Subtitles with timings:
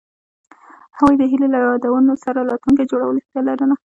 [0.97, 3.75] هغوی د هیلې له یادونو سره راتلونکی جوړولو هیله لرله.